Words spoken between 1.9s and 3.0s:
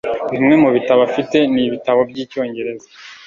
byicyongereza